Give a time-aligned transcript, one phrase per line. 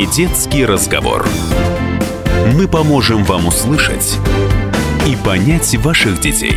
[0.00, 1.28] Не детский разговор.
[2.54, 4.16] Мы поможем вам услышать
[5.06, 6.56] и понять ваших детей.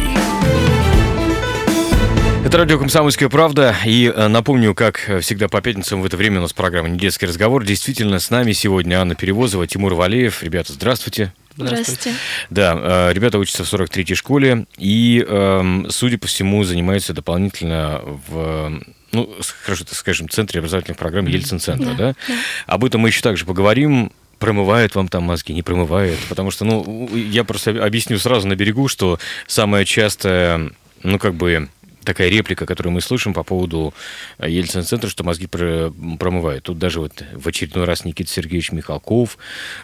[2.46, 3.74] Это радио «Комсомольская правда».
[3.86, 7.64] И э, напомню, как всегда по пятницам в это время у нас программа «Недетский разговор».
[7.64, 10.44] Действительно, с нами сегодня Анна Перевозова, Тимур Валеев.
[10.44, 11.34] Ребята, здравствуйте.
[11.56, 12.14] Здравствуйте.
[12.50, 18.82] Да, э, ребята учатся в 43-й школе и, эм, судя по всему, занимаются дополнительно в
[19.14, 19.34] ну,
[19.64, 22.34] хорошо, так скажем, центре образовательных программ Ельцин-центра, да, Да, да.
[22.66, 24.12] Об этом мы еще также поговорим.
[24.40, 26.20] Промывает вам там мозги, не промывает.
[26.28, 30.72] Потому что, ну, я просто объясню сразу на берегу, что самая частая,
[31.04, 31.70] ну, как бы,
[32.04, 33.94] такая реплика, которую мы слышим по поводу
[34.38, 36.64] э, Ельцин-центра, что мозги про- промывают.
[36.64, 39.38] Тут даже вот в очередной раз Никита Сергеевич Михалков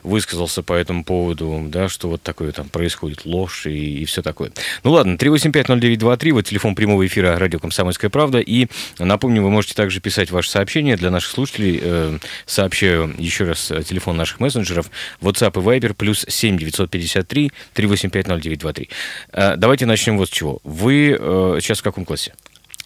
[0.04, 4.52] высказался по этому поводу, да, что вот такое там происходит, ложь и, и все такое.
[4.84, 8.40] Ну ладно, 3850923, вот телефон прямого эфира радио «Комсомольская правда».
[8.40, 11.80] И напомню, вы можете также писать ваши сообщения для наших слушателей.
[11.82, 14.90] Э, сообщаю еще раз э, телефон наших мессенджеров.
[15.22, 18.90] WhatsApp и Viber плюс 7 953 3850923.
[19.32, 20.60] Э, давайте начнем вот с чего.
[20.64, 21.18] Вы
[21.62, 22.34] сейчас в каком классе?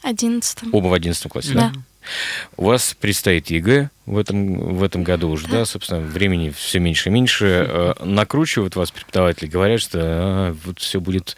[0.01, 0.69] Одиннадцатом.
[0.73, 1.71] Оба в 11 классе, Да.
[2.57, 7.07] У вас предстоит ЕГЭ в этом, в этом году уже, да, собственно, времени все меньше
[7.07, 7.45] и меньше.
[7.65, 11.37] Э, Накручивают вас преподаватели, говорят, что а, вот все будет,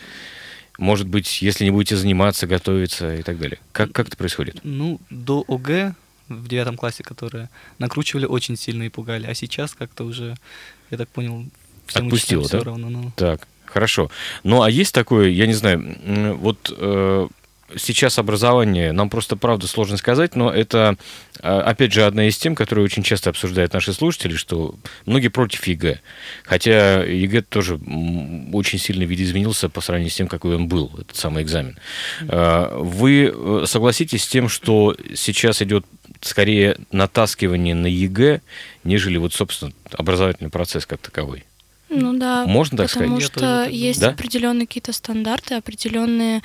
[0.80, 3.60] может быть, если не будете заниматься, готовиться и так далее.
[3.74, 4.58] Как, как это происходит?
[4.64, 5.94] Ну, до ОГЭ
[6.30, 10.36] в девятом классе, которые накручивали очень сильно и пугали, а сейчас как-то уже,
[10.90, 11.46] я так понял,
[11.86, 12.58] всем Отпустило, да?
[12.58, 12.90] всё равно.
[12.90, 14.10] Ну, Так, хорошо.
[14.44, 17.28] Ну, а есть такое, я не знаю, вот э,
[17.76, 20.98] сейчас образование, нам просто, правда, сложно сказать, но это,
[21.42, 25.66] э, опять же, одна из тем, которые очень часто обсуждают наши слушатели, что многие против
[25.66, 26.00] ЕГЭ.
[26.44, 27.80] Хотя ЕГЭ тоже
[28.54, 31.78] очень сильно видоизменился по сравнению с тем, какой он был, этот самый экзамен.
[32.22, 35.86] Э, Вы э, согласитесь с тем, что сейчас идет
[36.22, 38.42] скорее натаскивание на ЕГЭ,
[38.84, 41.46] нежели вот, собственно, образовательный процесс как таковой?
[41.90, 42.46] Ну да.
[42.46, 43.40] Можно так потому сказать?
[43.44, 44.00] Я что есть.
[44.02, 44.10] Да?
[44.10, 46.42] определенные какие-то стандарты, определенные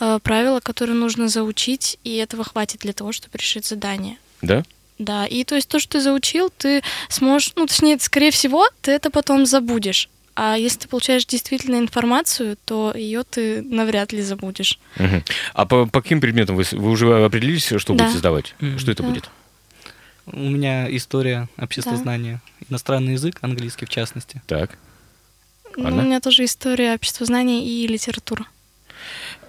[0.00, 4.16] э, правила, которые нужно заучить, и этого хватит для того, чтобы решить задание.
[4.42, 4.62] Да?
[4.98, 8.92] Да, и то есть то, что ты заучил, ты сможешь, ну, точнее, скорее всего, ты
[8.92, 10.08] это потом забудешь.
[10.36, 14.78] А если ты получаешь действительно информацию, то ее ты навряд ли забудешь.
[14.96, 15.24] Мгм.
[15.52, 18.04] А по, по каким предметам вы, вы уже определились, что Да.
[18.04, 18.54] будете сдавать?
[18.60, 18.78] Мгм.
[18.78, 19.08] Что это Да.
[19.08, 19.30] будет?
[20.26, 24.42] У меня история, обществознание, иностранный язык, английский в частности.
[24.46, 24.78] Так.
[25.76, 28.46] Ну, у меня тоже история обществознания и литература.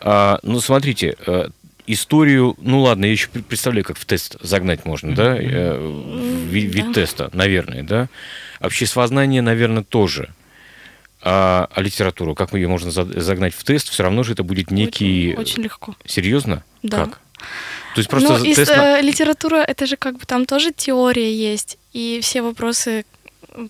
[0.01, 1.49] А, ну, смотрите, э,
[1.87, 5.37] историю, ну ладно, я еще пр- представляю, как в тест загнать можно, да?
[5.37, 6.93] Э, в ви- вид да.
[6.93, 8.09] теста, наверное, да?
[8.59, 10.33] Обществознание, наверное, тоже.
[11.21, 13.89] А, а литературу, как ее можно за- загнать в тест?
[13.89, 15.31] Все равно же это будет некий...
[15.31, 15.95] Очень, очень легко.
[16.05, 16.63] Серьезно?
[16.83, 17.05] Да.
[17.05, 17.21] Как?
[17.95, 20.71] То есть просто ну, и тест на- э, литература, это же как бы там тоже
[20.71, 23.05] теория есть, и все вопросы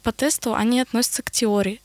[0.04, 1.80] по тесту, они относятся к теории,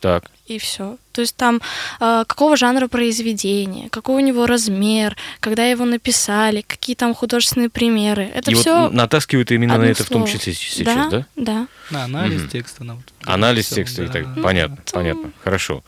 [0.00, 0.30] Так.
[0.46, 0.96] и все.
[1.12, 1.60] То есть там
[2.00, 8.28] э, какого жанра произведения, какой у него размер, когда его написали, какие там художественные примеры.
[8.34, 11.26] Это и все вот натаскивают именно на это в том числе сейчас, да?
[11.36, 11.68] Да.
[11.90, 12.50] На анализ Мгм.
[12.50, 12.84] текста.
[12.84, 14.12] На вот Анализ текста и да.
[14.12, 14.42] так.
[14.42, 15.32] Понятно, там- понятно.
[15.44, 15.82] Хорошо.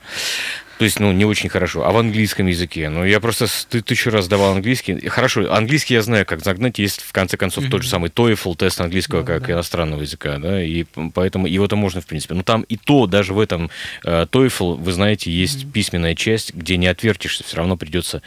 [0.78, 1.84] То есть, ну, не очень хорошо.
[1.84, 2.88] А в английском языке?
[2.88, 5.08] Ну, я просто ты тысячу раз давал английский.
[5.08, 6.78] Хорошо, английский я знаю, как загнать.
[6.78, 9.54] Есть, в конце концов, тот же самый TOEFL, тест английского Да, как да.
[9.54, 10.84] иностранного языка, да, и
[11.14, 12.34] поэтому его-то можно, в принципе.
[12.34, 13.70] Но там и то, даже в этом
[14.04, 18.22] э, TOEFL, вы знаете, есть письменная часть, где не отвертишься, все равно придется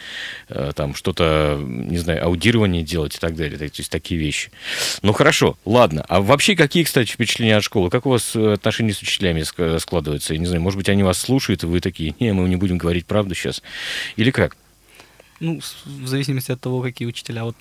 [0.49, 3.57] э, там что-то, не знаю, аудирование делать и так далее.
[3.57, 4.51] То есть такие вещи.
[5.01, 6.05] Ну, хорошо, ладно.
[6.09, 7.89] А вообще какие, кстати, впечатления от школы?
[7.89, 10.33] Как у вас э, отношения с учителями ск- складываются?
[10.33, 12.77] Я не знаю, может быть, они вас слушают, и вы такие, не, мы не будем
[12.77, 13.61] говорить правду сейчас.
[14.15, 14.55] Или как?
[15.39, 17.43] Ну, в зависимости от того, какие учителя.
[17.43, 17.55] Вот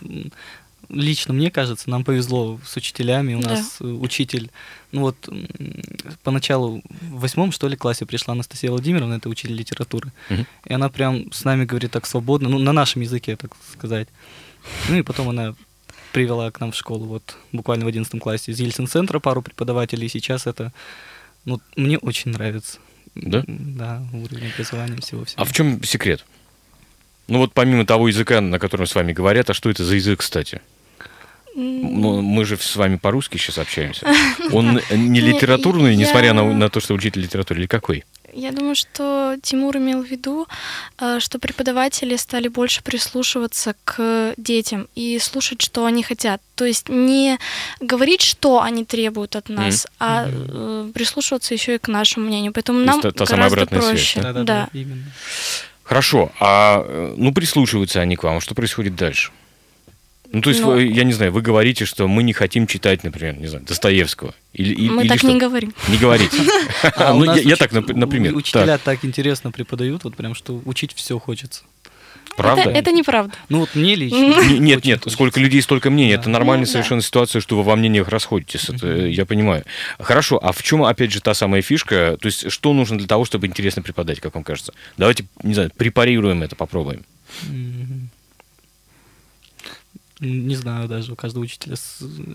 [0.88, 3.34] лично мне кажется, нам повезло с учителями.
[3.34, 3.50] У Да.
[3.50, 4.50] нас э, учитель,
[4.92, 5.28] ну вот
[6.22, 10.12] поначалу в восьмом, что ли, классе пришла Анастасия Владимировна, это учитель литературы.
[10.28, 10.46] Мгм.
[10.64, 14.08] И она прям с нами говорит так свободно, ну, на нашем языке, так сказать.
[14.88, 15.54] Ну и потом она
[16.12, 20.09] привела к нам в школу, вот буквально в одиннадцатом классе, из Ельцин-центра пару преподавателей.
[20.09, 20.72] Сейчас это,
[21.44, 22.78] ну, мне очень нравится.
[23.15, 23.42] Да?
[23.47, 25.42] Да, уровень образования всего-всего.
[25.42, 26.24] А в чем секрет?
[27.28, 30.21] Ну вот помимо того языка, на котором с вами говорят, а что это за язык,
[30.21, 30.60] кстати?
[31.54, 34.07] Ну, мы же с вами по-русски сейчас общаемся.
[34.53, 38.04] Он не Не, литературный, несмотря на, на то, что учитель литературы, или какой?
[38.32, 40.47] Я думаю, что Тимур имел в виду,
[40.98, 46.41] э, что преподаватели стали больше прислушиваться к детям и слушать, что они хотят.
[46.54, 47.38] То есть не
[47.80, 52.53] говорить, что они требуют от нас, а э, прислушиваться еще и к нашему мнению.
[52.53, 54.21] Поэтому То нам та- та самая гораздо обратная связь, проще.
[54.21, 54.33] да?
[54.33, 55.04] Да-да-да, именно.
[55.83, 59.33] Хорошо, а э, ну прислушиваются они к вам, что происходит дальше?
[60.32, 60.72] Ну, то есть, Ну.
[60.72, 64.32] вы, я не знаю, вы говорите, что мы не хотим читать, например, не знаю, Достоевского.
[64.53, 65.27] Или, Мы или так что?
[65.28, 65.74] не говорим.
[65.88, 66.36] Не говорите.
[66.97, 68.34] А Ну, я- так, нап- например.
[68.36, 71.62] Учителя так интересно преподают, вот прям, что учить все хочется.
[72.36, 72.62] Правда?
[72.62, 73.34] Это, это неправда.
[73.48, 74.16] Ну вот мне лично.
[74.48, 75.10] Не- Нет, очень нет, хочется.
[75.10, 76.15] сколько людей, столько мнений.
[76.15, 76.21] Да.
[76.21, 76.72] Это нормальная Ну, да.
[76.72, 78.68] совершенно ситуация, что вы во мнениях расходитесь.
[78.71, 79.65] Это я понимаю.
[79.98, 82.16] Хорошо, а в чем, опять же, та самая фишка?
[82.21, 84.72] То есть, что нужно для того, чтобы интересно преподать, как вам кажется?
[84.97, 87.04] Давайте, не знаю, препарируем это, попробуем.
[90.21, 91.77] Не знаю даже, у каждого учителя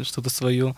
[0.04, 0.76] что-то свое.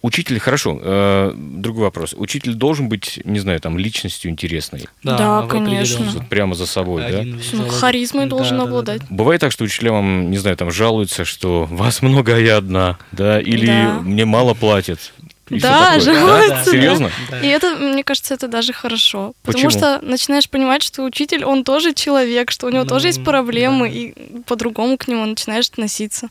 [0.00, 2.14] Учитель, хорошо, э, другой вопрос.
[2.16, 4.86] Учитель должен быть, не знаю, там, личностью интересной.
[5.02, 6.24] Да, в конечно.
[6.30, 7.18] прямо за собой, да?
[7.18, 9.00] Один из Ну, залог- харизмой Да, должен да, да, обладать.
[9.00, 9.06] да.
[9.10, 12.96] Бывает так, что учителя вам, не знаю, там жалуются, что вас много, а я одна,
[13.10, 13.98] да, или Да.
[14.00, 15.12] мне мало платят.
[15.50, 16.64] И Да, жалуются, да.
[16.64, 17.10] Серьезно?
[17.30, 17.40] Да.
[17.40, 19.32] И это, мне кажется, это даже хорошо.
[19.42, 23.24] Потому что начинаешь понимать, что учитель, он тоже человек, что у него Ну, тоже есть
[23.24, 23.94] проблемы, да.
[23.94, 24.12] и
[24.46, 26.28] по-другому к нему начинаешь относиться.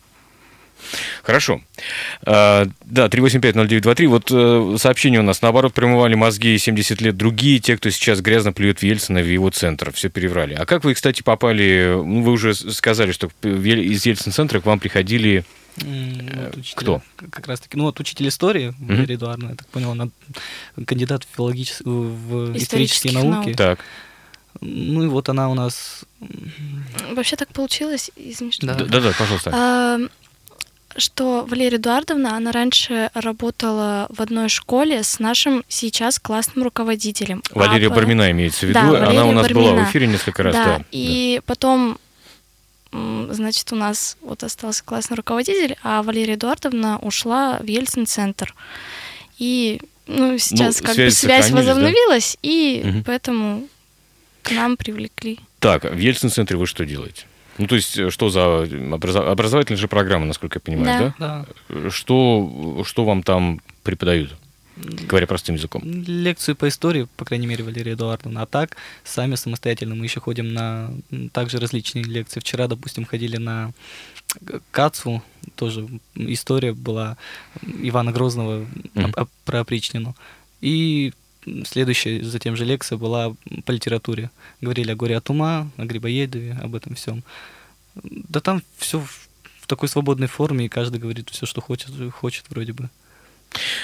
[1.23, 1.61] Хорошо.
[2.25, 4.07] А, да, 3850923.
[4.07, 5.41] Вот э, сообщение у нас.
[5.41, 9.49] Наоборот, промывали мозги 70 лет другие, те, кто сейчас грязно плюет в Ельцина, в его
[9.49, 9.91] центр.
[9.91, 10.53] Все переврали.
[10.53, 11.93] А как вы, кстати, попали...
[11.95, 15.43] Ну, вы уже сказали, что из Ельцин-центра к вам приходили...
[15.83, 17.01] Э, вот учителя кто?
[17.29, 18.87] Как раз таки, ну вот учитель истории, Мгм.
[18.95, 20.09] Валерия Эдуардовна, я так понял, она
[20.85, 23.47] кандидат в, филологичес- в исторические науки.
[23.47, 23.57] наук.
[23.57, 23.79] Так,
[24.61, 26.03] Ну и вот она у нас...
[27.13, 28.73] Вообще так получилось, извини, что Да.
[28.73, 29.51] да-да, пожалуйста.
[29.53, 29.99] А,
[30.97, 37.43] что Валерия Эдуардовна, она раньше работала в одной школе с нашим сейчас классным руководителем.
[37.51, 38.79] Валерия А Бармина имеется в виду.
[38.79, 39.89] Да, Она у Валерия нас была в Бармина.
[39.91, 40.55] эфире несколько раз.
[40.55, 41.97] Да, Да, и потом, м,
[42.91, 48.53] значит, у нас вот остался классный руководитель, а Валерия Эдуардовна ушла в Ельцин-центр.
[49.37, 51.73] И, ну, сейчас как бы связи связь сохранились, да?
[51.73, 53.03] возобновилась, и Мгм.
[53.03, 53.67] поэтому
[54.41, 55.39] к нам привлекли.
[55.59, 57.25] Так, в Ельцин-центре вы что делаете?
[57.57, 61.45] Ну, то есть, что за образо- образовательная же программа, насколько я понимаю, да?
[61.69, 61.79] Да.
[61.81, 61.89] Да.
[61.89, 64.35] Что, что вам там преподают,
[65.07, 65.81] говоря простым языком?
[65.83, 68.43] Лекцию по истории, по крайней мере, Валерия Эдуардовна.
[68.43, 70.91] А так, сами самостоятельно мы еще ходим на
[71.31, 72.39] также различные лекции.
[72.39, 73.73] Вчера, допустим, ходили на
[74.71, 75.23] Кацу,
[75.55, 77.17] тоже история была
[77.63, 78.65] Ивана Грозного
[78.95, 80.15] об- об- про опричнину.
[80.61, 81.13] И
[81.65, 83.35] следующая затем же лекция была
[83.65, 84.29] по литературе.
[84.61, 87.23] Говорили о горе от ума, о Грибоедове, об этом всем.
[87.95, 92.73] Да там все в такой свободной форме, и каждый говорит все, что хочет, хочет вроде
[92.73, 92.89] бы.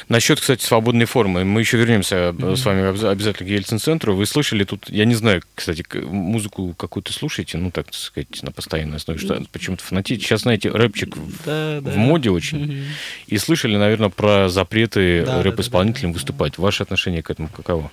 [0.10, 1.46] Насчет, кстати, свободной формы.
[1.46, 2.56] Мы еще вернемся Мгм.
[2.56, 4.16] с вами обяза- обязательно к Ельцин-центру.
[4.16, 8.98] Вы слышали тут, я не знаю, кстати, музыку какую-то слушаете, ну, так сказать, на постоянной
[8.98, 10.22] основе, что почему-то фанатите.
[10.24, 11.92] Сейчас, знаете, рэпчик в- Да, да.
[11.92, 12.60] в моде очень.
[12.66, 12.84] Мгм.
[13.28, 16.20] И слышали, наверное, про запреты Да, да, рэп-исполнителям да, да.
[16.20, 16.58] выступать.
[16.58, 17.92] Ваше отношение к этому каково?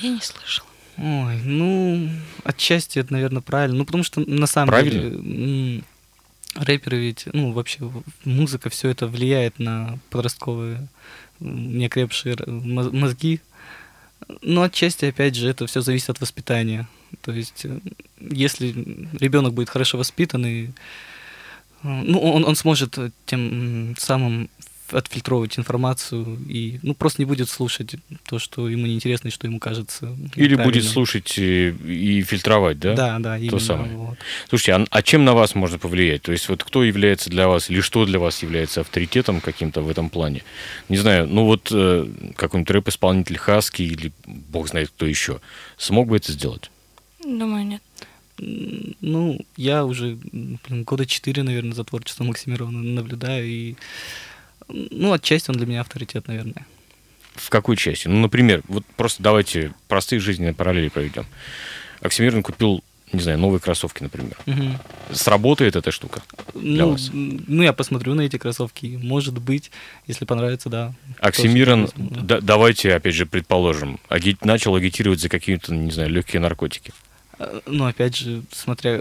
[0.00, 0.68] Я не слышала.
[0.98, 2.10] Ой, ну,
[2.44, 3.78] отчасти это, наверное, правильно.
[3.78, 4.90] Ну, потому что на самом Правильно?
[5.00, 5.14] деле
[5.78, 5.84] м,
[6.58, 7.90] рэперы ведь, ну, вообще
[8.24, 10.88] музыка, все это влияет на подростковые
[11.40, 13.40] неокрепшие мозги.
[14.42, 16.88] Но отчасти, опять же, это все зависит от воспитания.
[17.22, 17.78] То есть, э,
[18.20, 18.74] если
[19.18, 20.68] ребенок будет хорошо воспитанный, э,
[21.82, 24.50] ну, он, он сможет тем самым
[24.92, 27.96] отфильтровывать информацию и ну просто не будет слушать
[28.28, 30.16] то, что ему неинтересно и что ему кажется.
[30.34, 32.94] Или будет слушать и, и фильтровать, да?
[32.94, 33.58] Да, да, именно.
[33.58, 33.96] самое.
[33.96, 34.18] вот.
[34.48, 36.22] Слушайте, а, а чем на вас можно повлиять?
[36.22, 39.90] То есть вот кто является для вас, или что для вас является авторитетом каким-то в
[39.90, 40.42] этом плане?
[40.88, 45.40] Не знаю, ну вот э, какой-нибудь рэп-исполнитель Хаски или бог знает кто еще.
[45.76, 46.70] Смог бы это сделать?
[47.22, 47.82] Думаю, нет.
[48.38, 53.74] Ну, я уже блин, года четыре, наверное, за творчеством Максимирона наблюдаю, и
[54.68, 56.66] ну, отчасти он для меня авторитет, наверное.
[57.34, 58.08] В какой части?
[58.08, 61.24] Ну, например, вот просто давайте простые жизненные параллели проведем.
[62.00, 62.82] Оксимирон купил,
[63.12, 64.36] не знаю, новые кроссовки, например.
[64.46, 64.78] Мгм.
[65.12, 66.20] Сработает эта штука?
[66.54, 67.10] Для Ну, вас?
[67.12, 69.70] ну, я посмотрю на эти кроссовки, может быть,
[70.06, 70.94] если понравится, да.
[71.20, 72.20] Оксимирон, да.
[72.22, 76.92] да- давайте, опять же, предположим, аги- начал агитировать за какие-то, не знаю, легкие наркотики.
[77.38, 79.00] А, Ну, опять же, смотря...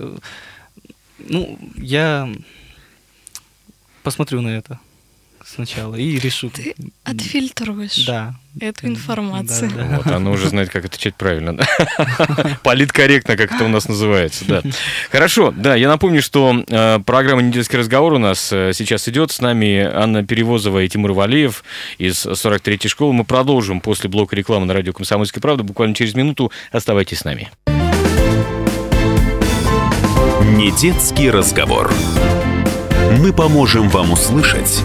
[1.19, 2.31] Ну, я
[4.03, 4.79] посмотрю на это
[5.47, 6.49] сначала и решу.
[6.49, 8.35] Ты отфильтруешь Да.
[8.59, 9.71] эту информацию.
[9.75, 9.97] Да, да.
[9.97, 11.57] Вот, она уже знает, как отвечать правильно.
[12.63, 14.61] Политкорректно, как это у нас называется, да.
[15.11, 19.31] Хорошо, да, я напомню, что э, программа «Недельский разговор» у нас э, сейчас идет.
[19.31, 21.63] С нами Анна Перевозова и Тимур Валеев
[21.97, 23.13] из 43-й школы.
[23.13, 25.63] Мы продолжим после блока рекламы на радио «Комсомольская правда».
[25.63, 27.49] Буквально через минуту оставайтесь с нами.
[30.43, 31.93] Недетский разговор.
[33.19, 34.83] Мы поможем вам услышать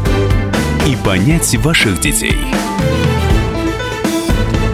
[0.87, 2.37] и понять ваших детей.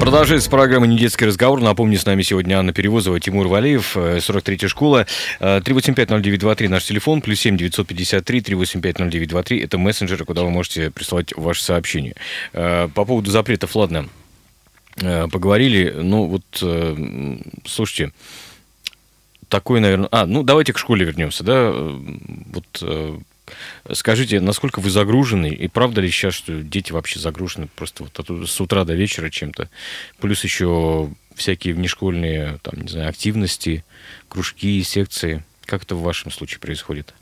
[0.01, 1.61] Продолжается программа «Недетский разговор».
[1.61, 5.07] Напомню, с нами сегодня Анна Перевозова, Тимур Валеев, 43-я школа.
[5.41, 9.63] 3850923 наш телефон, плюс 7 953 3850923.
[9.63, 12.15] Это мессенджеры, куда вы можете присылать ваши сообщения.
[12.53, 14.09] По поводу запретов, ладно,
[14.97, 15.95] поговорили.
[15.95, 16.45] Ну, вот,
[17.67, 18.15] слушайте,
[19.51, 20.09] такой, наверное...
[20.11, 21.71] А, ну, давайте к школе вернемся, да?
[21.71, 22.83] Вот
[23.93, 28.61] Скажите, насколько вы загружены, и правда ли сейчас, что дети вообще загружены просто вот с
[28.61, 29.69] утра до вечера чем-то?
[30.19, 33.85] Плюс еще всякие внешкольные, там, не знаю, активности,
[34.29, 35.45] кружки, секции.
[35.65, 37.15] Как это в вашем случае происходит?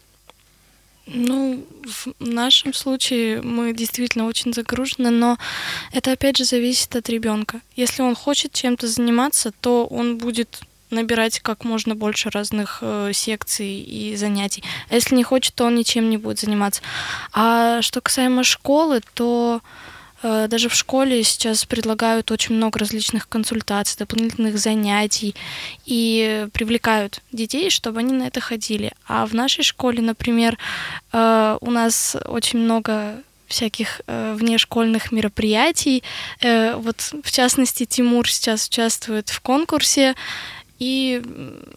[1.07, 5.39] Ну, в нашем случае мы действительно очень загружены, но
[5.93, 7.61] это опять же зависит от ребенка.
[7.77, 13.81] Если он хочет чем-то заниматься, то он будет набирать как можно больше разных э, секций
[13.81, 14.63] и занятий.
[14.89, 16.83] А если не хочет, то он ничем не будет заниматься.
[17.33, 19.61] А что касаемо школы, то
[20.23, 25.35] э, даже в школе сейчас предлагают очень много различных консультаций, дополнительных занятий
[25.85, 28.93] и привлекают детей, чтобы они на это ходили.
[29.07, 30.59] А в нашей школе, например,
[31.13, 36.03] э, у нас очень много всяких э, внешкольных мероприятий.
[36.41, 40.15] Э, вот, в частности, Тимур сейчас участвует в конкурсе
[40.79, 41.23] и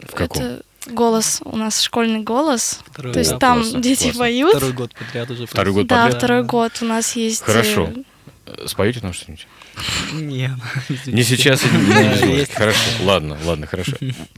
[0.08, 0.44] в каком?
[0.44, 2.80] это голос у нас школьный голос.
[2.92, 4.20] Второй, То есть да, там классно, дети классно.
[4.20, 4.50] поют.
[4.52, 5.46] Второй год подряд уже.
[5.46, 6.18] Второй год да, подряд?
[6.18, 7.42] второй год у нас есть.
[7.42, 7.90] э, Хорошо.
[8.66, 9.48] Споете нам что-нибудь?
[10.14, 10.52] Не,
[11.06, 12.46] Не сейчас, и не.
[12.46, 13.94] Хорошо, ладно, ладно, хорошо.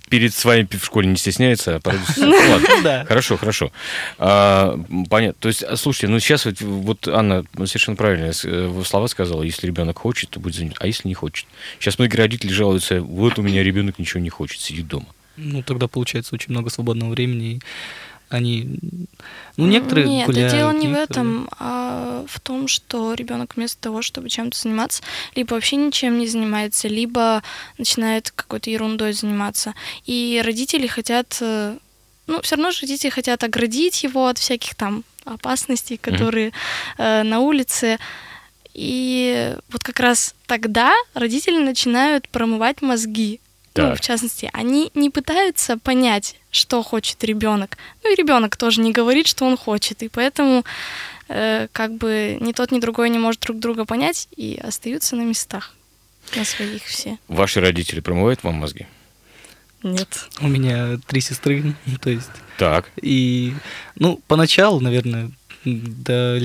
[0.09, 1.91] Перед своим в школе не стесняется, а
[2.83, 3.05] Да.
[3.05, 3.71] хорошо, хорошо.
[4.17, 5.39] А, понятно.
[5.39, 9.43] То есть, а, слушайте, ну сейчас вот, Анна совершенно правильно э, слова сказала.
[9.43, 10.75] Если ребенок хочет, то будет занят.
[10.79, 11.45] А если не хочет?
[11.79, 15.07] Сейчас многие родители жалуются, вот у меня ребенок ничего не хочет, сидит дома.
[15.37, 17.53] Ну, тогда получается очень много свободного времени.
[17.55, 17.61] и
[18.31, 18.79] Они,
[19.57, 23.79] ну, некоторые Нет, гуляют, дело не в некоторые- этом, а в том, что ребенок вместо
[23.81, 25.03] того, чтобы чем-то заниматься,
[25.35, 27.43] либо вообще ничем не занимается, либо
[27.77, 29.73] начинает какой-то ерундой заниматься.
[30.05, 31.77] И родители хотят, э,
[32.27, 36.51] ну, все равно же дети хотят оградить его от всяких там опасностей, которые
[36.97, 37.99] э, на улице.
[38.73, 43.39] И вот как раз тогда родители начинают промывать мозги.
[43.75, 43.97] Ну, Так.
[43.97, 47.77] в частности, они не пытаются понять, что хочет ребенок.
[48.03, 50.03] Ну и ребенок тоже не говорит, что он хочет.
[50.03, 50.63] И поэтому
[51.29, 55.23] э, как бы ни тот, ни другой не может друг друга понять и остаются на
[55.23, 55.73] местах.
[56.35, 57.17] На своих все.
[57.27, 58.85] Ваши родители промывают вам мозги?
[59.83, 60.29] Нет.
[60.39, 62.91] У меня три сестры, то есть Так.
[63.01, 63.53] И,
[63.95, 65.31] ну, поначалу, наверное,
[65.65, 66.39] до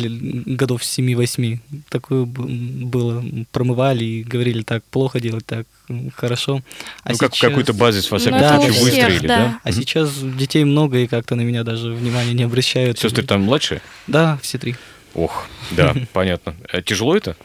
[0.47, 1.59] годов 7-8
[1.89, 3.25] такое было.
[3.53, 5.67] Промывали и говорили, так плохо делать, так
[6.15, 6.63] хорошо.
[7.03, 9.39] А ну, как сейчас- какой-то базис, во всяком Ну, случае, всех, выстроили, да?
[9.39, 9.61] да.
[9.63, 12.99] А сейчас детей много, и как-то на меня даже внимания не обращают.
[12.99, 13.81] Сестры там младшие?
[14.07, 14.77] Да, все три.
[15.15, 16.55] Ох, да, понятно.
[16.71, 17.37] А тяжело это?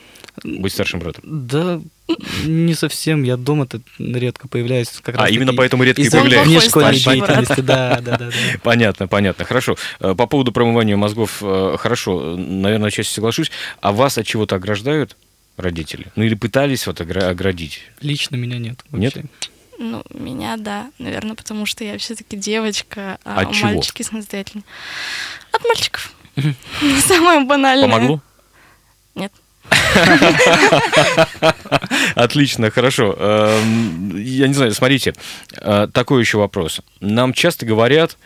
[0.43, 1.23] Быть старшим братом?
[1.25, 1.81] Да,
[2.45, 3.23] не совсем.
[3.23, 4.89] Я дома-то редко появляюсь.
[5.03, 8.17] Как А, раз именно поэтому редко и из-за Он плохой старший деятельности, да, да, да.
[8.17, 8.31] да.
[8.63, 9.45] Понятно, понятно.
[9.45, 9.77] Хорошо.
[9.99, 13.51] Э, По поводу промывания мозгов, э, хорошо, наверное, отчасти соглашусь.
[13.81, 15.15] А вас от чего-то ограждают
[15.57, 16.07] родители?
[16.15, 17.81] Ну или пытались вот огра- оградить?
[18.01, 18.79] Лично меня нет.
[18.91, 19.15] Нет?
[19.15, 19.29] вообще.
[19.79, 23.69] Ну, меня да, наверное, потому что я все-таки девочка, а От чего?
[23.69, 24.63] мальчики самостоятельно.
[25.51, 26.13] От мальчиков.
[27.07, 27.89] Самое банальное.
[27.89, 28.21] Помогло?
[32.15, 33.15] Отлично, хорошо.
[33.17, 35.13] Эм, Я не знаю, смотрите,
[35.57, 36.81] э, такой еще вопрос.
[36.99, 38.17] Нам часто говорят,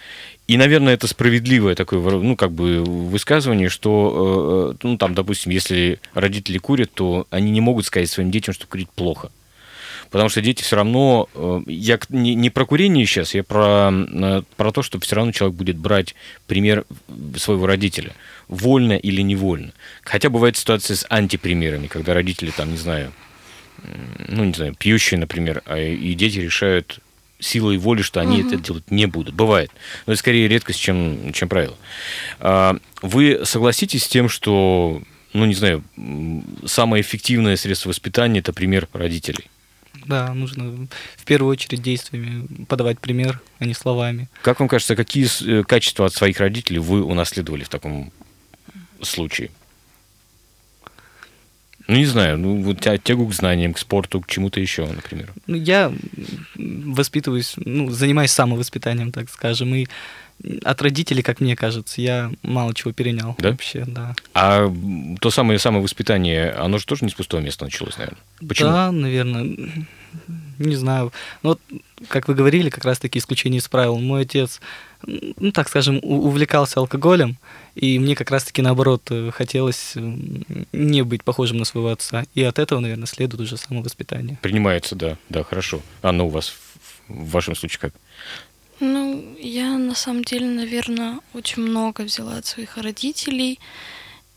[0.48, 5.52] и, наверное, это справедливое такое, ну, как бы высказывание, что, э, э, ну, там, допустим,
[5.52, 9.32] если родители курят, то они не могут сказать своим детям, что курить плохо.
[10.10, 11.28] Потому что дети все равно...
[11.34, 15.32] э, Я не, не про курение сейчас, я про, э, про то, что все равно
[15.32, 16.16] человек будет брать
[16.48, 16.86] пример
[17.38, 18.14] своего родителя.
[18.48, 19.74] Вольно или невольно.
[20.04, 23.12] Хотя бывает ситуация с антипримерами, когда родители, там, не знаю,
[24.28, 27.00] ну, не знаю, пьющие, например, а и дети решают
[27.40, 29.36] силой воли, что они это делать не будут.
[29.36, 29.72] Бывает.
[30.06, 31.76] Но это скорее редкость, чем, чем правило.
[32.40, 35.02] А, Вы согласитесь с тем, что,
[35.34, 35.84] ну, не знаю,
[36.66, 39.46] самое эффективное средство воспитания– это пример родителей?
[40.06, 44.30] Да, нужно в первую очередь действиями подавать пример, а не словами.
[44.42, 48.12] Как вам кажется, какие э, качества от своих родителей вы унаследовали в таком
[49.02, 49.50] случае?
[51.88, 55.32] Ну, не знаю, ну, вот тя- тягу к знаниям, к спорту, к чему-то еще, например.
[55.46, 55.94] Ну, я
[56.56, 59.86] воспитываюсь, ну, занимаюсь самовоспитанием, так скажем, и
[60.64, 63.52] от родителей, как мне кажется, я мало чего перенял Да?
[63.52, 64.16] вообще, да.
[64.34, 64.72] А
[65.20, 68.22] то самое самовоспитание, оно же тоже не с пустого места началось, наверное.
[68.48, 68.70] Почему?
[68.70, 69.58] Да, наверное.
[70.60, 71.12] Не знаю.
[71.44, 71.62] Ну, вот,
[72.08, 73.98] как вы говорили, как раз-таки исключение из правил.
[73.98, 74.62] Мой отец,
[75.06, 77.38] ну, так скажем, увлекался алкоголем,
[77.76, 79.94] и мне как раз-таки наоборот э, хотелось
[80.72, 82.26] не быть похожим на своего отца.
[82.34, 84.38] И от этого, наверное, следует уже самовоспитание.
[84.42, 85.82] Принимается, да, да, хорошо.
[86.02, 86.54] Анна, у вас
[87.08, 87.94] в вашем случае как?
[88.80, 93.60] Ну, я на самом деле, наверное, очень много взяла от своих родителей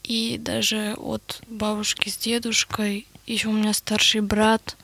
[0.05, 3.07] и даже от бабушки с дедушкой.
[3.27, 4.77] Еще у меня старший брат.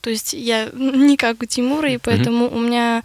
[0.00, 3.02] То есть я не как у Тимура, и поэтому у меня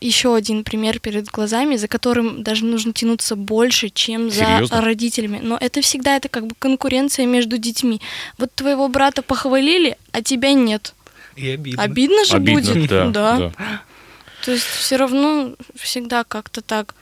[0.00, 4.80] еще один пример перед глазами, за которым даже нужно тянуться больше, чем за Серьезно?
[4.82, 5.40] родителями.
[5.42, 8.00] Но это всегда это как бы конкуренция между детьми.
[8.36, 10.94] Вот твоего брата похвалили, а тебя нет.
[11.36, 11.82] И обидно.
[11.82, 12.88] Обидно же Обидно, будет.
[12.90, 13.52] да, да.
[14.44, 16.94] То есть все равно всегда как-то так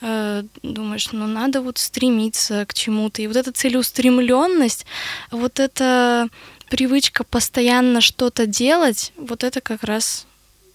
[0.00, 3.22] э, думаешь, ну надо вот стремиться к чему-то.
[3.22, 4.86] И вот эта целеустремленность,
[5.30, 6.28] вот эта
[6.68, 10.26] привычка постоянно что-то делать, вот это как раз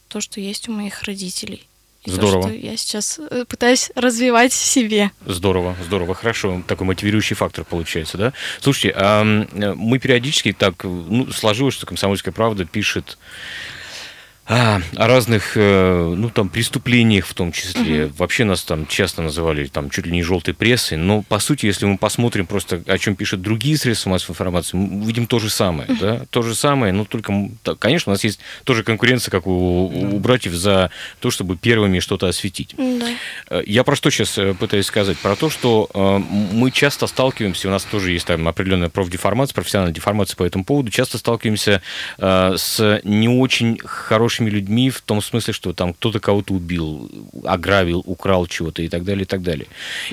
[0.08, 1.67] то, что есть у моих родителей.
[2.03, 2.43] И Здорово.
[2.43, 5.12] то, что я сейчас э, пытаюсь развивать в себе.
[5.24, 6.63] Здорово, здорово, хорошо.
[6.67, 8.34] Такой мотивирующий фактор получается, да?
[8.60, 13.20] Слушайте, а мы периодически так, ну, сложилось, что «Комсомольская правда» пишет
[14.51, 18.08] о разных, э, ну, там, преступлениях в том числе.
[18.17, 21.86] Вообще нас там часто называли там чуть ли не желтой прессой, но, по сути, если
[21.86, 25.89] мы посмотрим просто, о чем пишут другие средства массовой информации, мы увидим то же самое,
[26.00, 26.25] да?
[26.29, 27.34] То же самое, но только,
[27.79, 32.27] конечно, у нас есть тоже конкуренция, как у, у братьев, за то, чтобы первыми что-то
[32.27, 32.75] осветить.
[32.77, 33.08] Да.
[33.50, 35.17] Э, Я про что сейчас пытаюсь сказать?
[35.17, 36.17] Про то, что э,
[36.53, 40.91] мы часто сталкиваемся, у нас тоже есть там определенная профдеформация, профессиональная деформация по этому поводу,
[40.91, 41.81] часто сталкиваемся
[42.17, 47.12] э, с не очень хорошими людьми в том смысле, что там кто-то кого-то убил,
[47.45, 49.67] ограбил, украл чего-то и так далее, и так далее.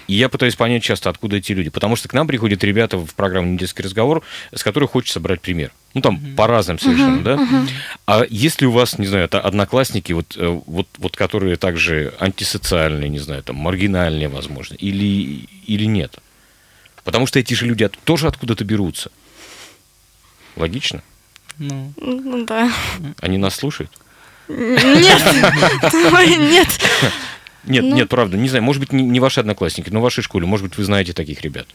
[0.07, 1.71] И я пытаюсь понять часто, откуда эти люди.
[1.71, 4.23] Потому что к нам приходят ребята в программу «Недетский разговор»,
[4.55, 5.73] с которых хочется брать пример.
[5.95, 7.67] Ну, там по разным совершенно, да?
[8.07, 13.09] А если у вас, не знаю, это одноклассники, вот, э, вот, вот которые также антисоциальные,
[13.09, 16.19] не знаю, там, маргинальные, возможно, или, или нет?
[17.05, 19.11] Потому что эти же люди от- тоже откуда-то берутся.
[20.57, 21.03] Логично?
[21.59, 22.71] Ну, Ну да.
[23.21, 23.91] Они нас слушают?
[24.49, 25.23] Нет.
[26.39, 26.69] Нет.
[27.65, 27.95] Нет, Ну.
[27.97, 30.67] нет, правда, не знаю, может быть, не, не ваши одноклассники, но в вашей школе, может
[30.67, 31.67] быть, вы знаете таких ребят.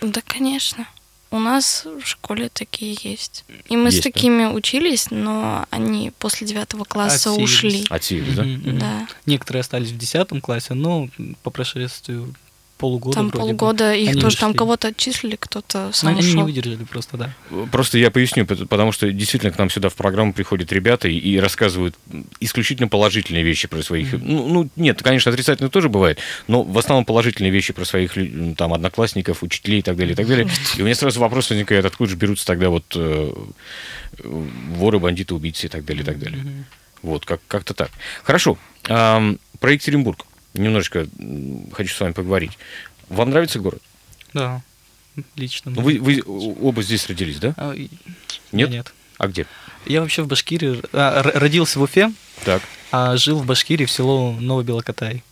[0.00, 0.86] Да, конечно.
[1.32, 3.44] У нас в школе такие есть.
[3.68, 4.10] И мы Есть, с да?
[4.10, 7.44] такими учились, но они после девятого класса Отсеялись.
[7.52, 7.84] ушли.
[7.88, 8.42] Отсеялись, да?
[8.42, 8.78] мгм.
[8.78, 9.06] Да.
[9.26, 11.08] Некоторые остались в 10 классе, но
[11.42, 12.34] по прошествию
[12.80, 14.58] полугода Там вроде бы, полгода их они тоже там ушли.
[14.58, 16.44] кого-то отчислили, кто-то сам они не ушел.
[16.44, 17.34] выдержали просто, да.
[17.70, 21.16] Просто я поясню, пот- потому что действительно к нам сюда в программу приходят ребята и,
[21.16, 21.94] и рассказывают
[22.40, 24.12] исключительно положительные вещи про своих.
[24.14, 28.14] Ну, ну, нет, конечно, отрицательные тоже бывает, но в основном положительные вещи про своих
[28.56, 30.48] там одноклассников, учителей и так далее, и так далее.
[30.76, 33.32] И у меня сразу вопрос возникает, откуда же берутся тогда вот э,
[34.24, 36.64] воры, бандиты, убийцы и так далее, и так далее.
[37.02, 37.90] Вот, как- как-то так.
[38.24, 38.58] Хорошо.
[38.88, 41.06] Ам, про Екатеринбург немножечко
[41.72, 42.58] хочу с вами поговорить.
[43.08, 43.82] Вам нравится город?
[44.32, 44.62] Да,
[45.36, 45.70] лично.
[45.72, 47.54] Ну, Вы, вы оба здесь родились, да?
[47.56, 47.74] А,
[48.52, 48.70] Нет?
[48.70, 48.94] Нет.
[49.18, 49.46] А где?
[49.86, 52.12] Я вообще в Башкирии, а, родился в Уфе,
[52.44, 52.62] Так.
[52.92, 55.22] а жил в Башкирии в село Новобелокотай.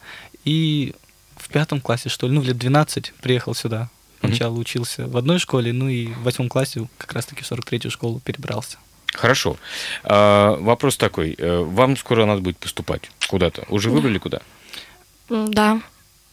[0.44, 0.94] И
[1.36, 3.88] в пятом классе, что ли, ну, лет 12 приехал сюда.
[4.20, 8.18] Сначала учился в одной школе, ну и в восьмом классе как раз-таки в 43-ю школу
[8.20, 8.76] перебрался.
[9.14, 9.56] Хорошо.
[10.02, 11.34] А, вопрос такой.
[11.38, 13.64] Э, Вам скоро надо будет поступать куда-то.
[13.68, 14.40] Уже выбрали куда?
[15.28, 15.80] Да.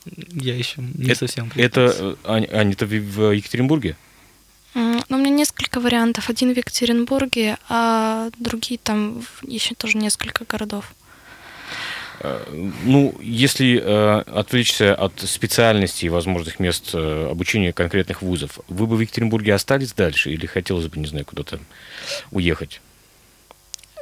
[0.05, 3.95] Я еще не Это- совсем Это, Ань, Ань, это в Екатеринбурге?
[4.75, 6.29] Ну, у меня несколько вариантов.
[6.29, 10.93] Один в Екатеринбурге, а другие там еще тоже несколько городов.
[12.19, 12.45] Э,
[12.83, 18.95] Ну, если э, отвлечься от специальностей и возможных мест э, обучения конкретных вузов, вы бы
[18.97, 21.59] в Екатеринбурге остались дальше или хотелось бы, не знаю, куда-то
[22.31, 22.81] уехать?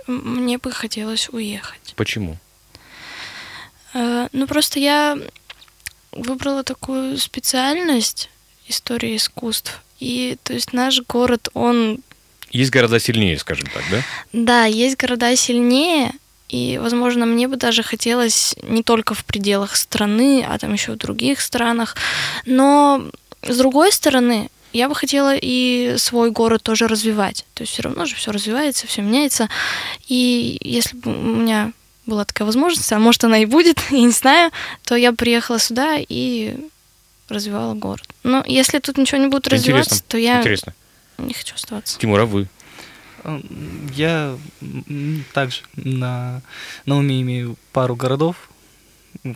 [0.07, 1.93] Мне бы хотелось уехать.
[1.95, 2.37] Почему?
[3.93, 5.17] Э, Ну, просто я
[6.11, 8.29] выбрала такую специальность
[8.67, 9.81] история искусств.
[9.99, 11.99] И, то есть, наш город, он
[12.51, 14.01] Есть города сильнее, скажем так, да?
[14.31, 16.11] Да, есть города сильнее,
[16.49, 20.97] и, возможно, мне бы даже хотелось не только в пределах страны, а там еще в
[20.97, 21.95] других странах.
[22.45, 23.05] Но,
[23.41, 27.45] с другой стороны, я бы хотела и свой город тоже развивать.
[27.55, 29.49] То есть все равно же все развивается, все меняется.
[30.07, 31.71] И если бы у меня
[32.05, 34.51] была такая возможность, а может она и будет, я не знаю,
[34.83, 36.55] то я приехала сюда и
[37.29, 38.07] развивала город.
[38.23, 40.05] Но если тут ничего не будет развиваться, Интересно.
[40.09, 40.73] то я Интересно.
[41.17, 41.97] не хочу оставаться.
[41.99, 42.47] Тимур, а вы?
[43.23, 44.37] М, Я
[45.33, 46.41] также на,
[46.85, 48.49] на уме имею пару городов,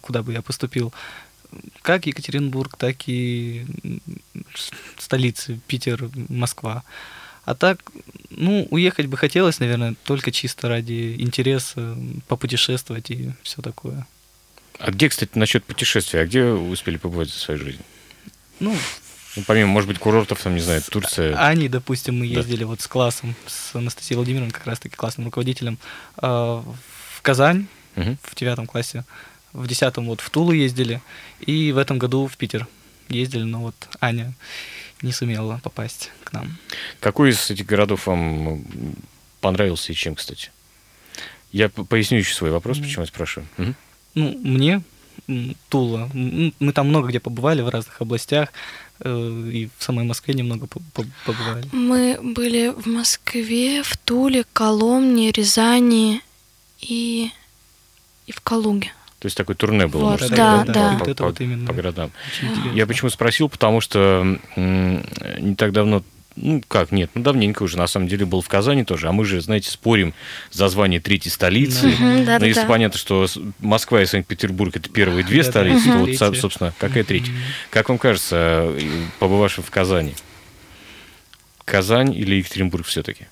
[0.02, 0.94] куда бы я поступил.
[1.82, 3.66] Как Екатеринбург, так и
[4.98, 6.84] столицы, Питер, Москва.
[7.48, 7.80] А так,
[8.30, 14.06] ну, уехать бы хотелось, наверное, только чисто ради интереса, попутешествовать и все такое.
[14.80, 16.20] А где, кстати, насчет путешествия?
[16.20, 17.80] А где вы успели побывать за свою жизнь?
[18.60, 18.76] Ну,
[19.38, 21.38] Ну, помимо, может быть, курортов, там, не знаю, Турция.
[21.38, 22.34] Они, допустим, мы Да.
[22.40, 25.78] ездили вот с классом, с Анастасией Владимировной, как раз-таки классным руководителем,
[26.22, 28.18] э, в Казань Мгм.
[28.24, 29.06] в девятом классе,
[29.54, 31.02] в десятом вот в Тулу ездили,
[31.40, 32.68] и в этом году в Питер
[33.08, 34.34] ездили, но вот Аня
[35.02, 36.58] не сумела попасть к нам.
[37.00, 38.96] Какой из этих городов вам м,
[39.42, 40.52] понравился и чем, кстати?
[41.52, 43.48] Я поясню еще свой вопрос, почему я спрашиваю.
[43.58, 43.76] Мгм.
[44.16, 44.82] Ну, мне
[45.70, 48.50] Тула, мы там много где побывали, в разных областях,
[49.00, 51.68] э, и в самой Москве немного по- по- побывали.
[51.72, 56.22] Мы были в Москве, в Туле, Коломне, Рязани
[56.80, 57.30] и,
[58.28, 58.94] и в Калуге.
[59.28, 60.90] То есть такое турне было, Вот, можно да, сказать, да.
[60.94, 61.68] по- Вот это по- вот именно.
[61.68, 62.12] по городам.
[62.74, 66.02] Я почему спросил, потому что не так давно,
[66.38, 69.26] ну как, нет, ну давненько уже, на самом деле, был в Казани тоже, а мы
[69.26, 70.14] же, знаете, спорим
[70.50, 71.94] за звание третьей столицы.
[72.00, 72.24] Да.
[72.26, 72.68] Да, Но если да.
[72.68, 73.26] понятно, что
[73.60, 77.34] Москва и Санкт-Петербург это первые две столицы, то вот, собственно, какая третья?
[77.70, 78.36] Как вам кажется,
[78.70, 78.80] э,
[79.20, 80.16] побывавшим в Казани?
[81.66, 83.26] Казань или Екатеринбург все-таки?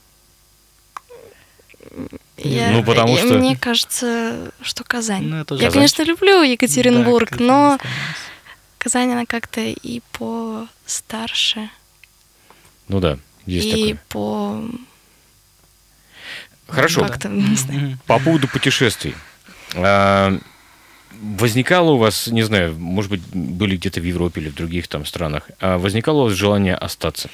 [2.38, 5.24] Я- Ну, потому я- что- Мне кажется, что Казань.
[5.24, 5.72] Ну, я я, Казань.
[5.72, 7.78] конечно, люблю Екатеринбург, Да, но.
[8.78, 11.70] Казань, она как-то и постарше,
[12.88, 14.00] Ну да, есть и такое.
[14.10, 14.64] по...
[16.68, 17.98] Хорошо, Как-то, не знаю.
[18.06, 19.16] По поводу путешествий.
[19.76, 20.38] А,
[21.18, 25.06] Возникало у вас, не знаю, может быть, были где-то в Европе или в других там
[25.06, 27.30] странах, а возникало у вас желание остаться?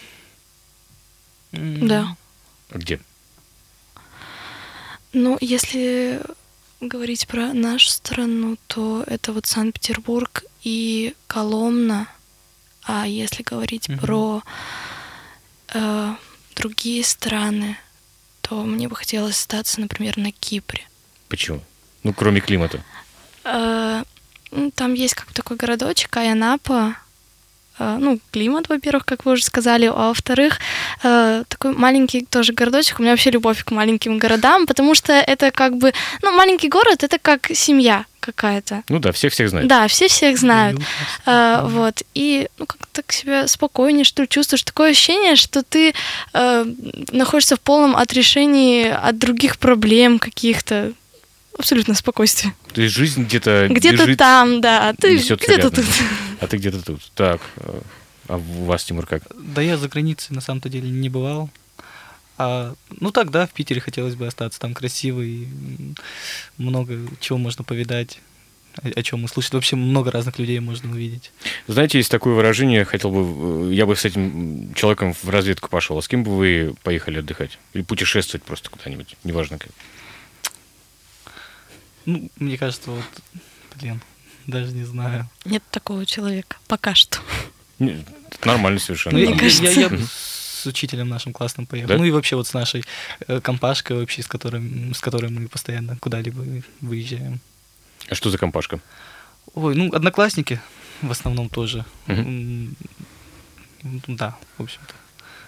[1.52, 2.15] Да.
[2.69, 3.00] Где?
[5.13, 6.21] Ну, если
[6.80, 12.08] говорить про нашу страну, то это вот Санкт-Петербург и Коломна.
[12.84, 14.00] А если говорить Мгм.
[14.00, 14.43] про
[15.74, 16.15] э,
[16.56, 17.78] другие страны,
[18.41, 20.88] то мне бы хотелось остаться, например, на Кипре.
[21.30, 21.62] Почему?
[22.04, 22.84] Ну, кроме климата.
[23.43, 24.04] Э,
[24.52, 26.95] ну, Там есть как такой городочек Айанапа.
[27.82, 30.60] Э, Ну, климат, во-первых, как вы уже сказали, а во-вторых,
[31.04, 33.00] э, такой маленький тоже городочек.
[33.00, 37.04] У меня вообще любовь к маленьким городам, потому что это как бы, ну, маленький город
[37.04, 38.84] это как семья какая-то.
[38.89, 39.67] Ну да, всех всех знают.
[39.67, 40.80] Да, все всех знают.
[41.26, 42.04] А, вот.
[42.13, 44.63] И ну, как-то так себя спокойнее, что ли, чувствуешь.
[44.63, 45.94] Такое ощущение, что ты
[46.34, 46.65] э,
[47.12, 50.94] находишься в полном отрешении от других проблем каких-то.
[51.62, 52.56] Абсолютно спокойствие.
[52.74, 55.71] То есть жизнь где-то Где-то бежит, там, да, а ты где-то рядом.
[55.71, 55.86] тут.
[56.39, 57.12] а ты где-то тут.
[57.13, 57.39] Так,
[58.28, 59.21] а у вас, Тимур, как?
[59.38, 61.52] Да я за границей на самом-то деле не бывал.
[62.39, 64.60] А, ну так, да, в Питере хотелось бы остаться.
[64.60, 65.45] Там красиво и
[66.58, 68.19] много чего можно повидать,
[68.82, 69.54] о, чем услышать.
[69.54, 71.32] Вообще много разных людей можно увидеть.
[71.67, 75.95] Знаете, есть такое выражение, хотел бы, э, я бы с этим человеком в разведку пошел.
[76.00, 77.60] А с кем бы вы поехали отдыхать?
[77.74, 79.69] Или путешествовать просто куда-нибудь, неважно как.
[82.06, 83.04] Ну, мне кажется, вот,
[83.80, 84.02] блин,
[84.48, 85.30] даже не знаю.
[85.46, 86.58] Нет такого человека.
[86.68, 87.20] Пока что.
[87.80, 89.14] Не, это Нормально совершенно.
[89.18, 89.60] Ну, я, Мне нормально.
[89.60, 89.80] кажется.
[89.80, 91.90] я- я бы с учителем нашим классным поехал.
[91.90, 91.98] Да?
[91.98, 92.84] Ну и вообще вот с нашей
[93.28, 96.46] э, компашкой вообще, с которой, с которой мы постоянно куда-либо
[96.82, 97.40] выезжаем.
[98.10, 98.80] А что за компашка?
[99.56, 100.62] Ой, ну, одноклассники
[101.02, 101.84] в основном тоже.
[102.08, 102.70] Ну
[104.08, 104.94] Да, в общем-то.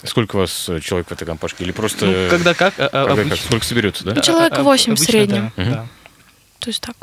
[0.07, 1.63] Сколько у вас э, человек в этой компашке?
[1.63, 2.05] Или просто...
[2.07, 3.25] Ну, когда как, а- а когда как?
[3.27, 4.13] обычно- Сколько соберется, да?
[4.15, 5.53] Ну, человек а- а- восемь в среднем.
[5.55, 5.71] да, Мгм.
[5.71, 5.87] да.
[6.63, 6.95] То есть так.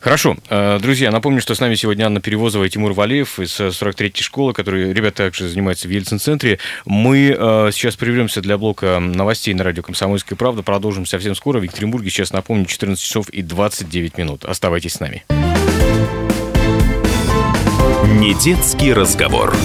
[0.00, 0.36] Хорошо.
[0.50, 4.22] Э, Друзья, напомню, что с нами сегодня Анна Перевозова и Тимур Валеев из э, 43-й
[4.22, 6.58] школы, которые, ребята, также занимаются в Ельцин-центре.
[6.84, 10.62] Мы э, сейчас прервемся для блока новостей на радио «Комсомольская правда».
[10.62, 11.60] Продолжим совсем скоро.
[11.60, 14.44] В Екатеринбурге сейчас, напомню, 14 часов и 29 минут.
[14.44, 15.24] Оставайтесь с нами.
[18.20, 19.56] Не детский разговор.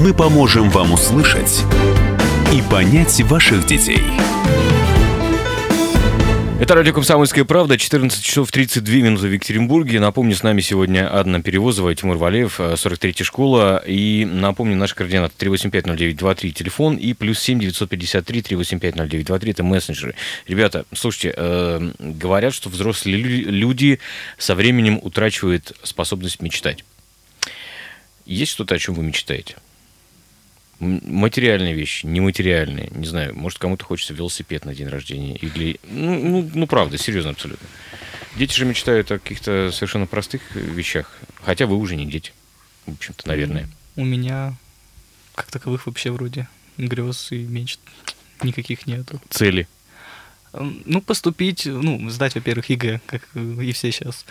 [0.00, 1.62] Мы поможем вам услышать
[2.52, 4.02] и понять ваших детей.
[6.58, 10.00] Это радио «Комсомольская правда», 14 часов 32 минуты в Екатеринбурге.
[10.00, 13.82] Напомню, с нами сегодня Анна Перевозова Тимур Валеев, э, 43-я школа.
[13.86, 20.14] И напомню, наши координаты 3850923, телефон, и плюс 7 953 3850923, это мессенджеры.
[20.48, 24.00] Ребята, слушайте, э, говорят, что взрослые лю- люди
[24.38, 26.84] со временем утрачивают способность мечтать.
[28.24, 29.56] Есть что-то, о чем вы мечтаете?
[30.78, 32.90] Материальные вещи, нематериальные.
[32.90, 35.36] Не знаю, может, кому-то хочется велосипед на день рождения.
[35.36, 35.80] Или...
[35.84, 37.66] Ну, ну, ну, правда, серьезно абсолютно.
[38.36, 41.18] Дети же мечтают о каких-то совершенно простых вещах.
[41.42, 42.32] Хотя вы уже не дети.
[42.84, 43.68] В общем-то, наверное.
[43.96, 44.54] У меня
[45.34, 47.80] как таковых вообще вроде грез и мечт
[48.42, 49.20] никаких нету.
[49.30, 49.66] Цели.
[50.52, 54.24] Ну, поступить, ну, сдать, во-первых, ЕГЭ, как и все сейчас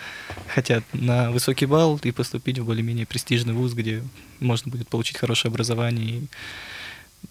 [0.48, 4.02] хотят, на высокий балл и поступить в более-менее престижный вуз, где
[4.40, 6.26] можно будет получить хорошее образование и